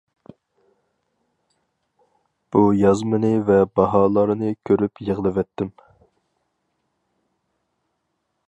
بۇ 2.55 2.63
يازمىنى 2.77 3.31
ۋە 3.51 3.59
باھالارنى 3.81 4.55
كۆرۈپ 4.71 5.05
يىغلىۋەتتىم! 5.11 5.73